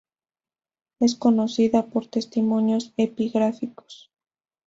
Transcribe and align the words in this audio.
Es 0.99 1.13
conocida 1.13 1.85
por 1.85 2.07
testimonios 2.07 2.91
epigráficos. 2.97 4.11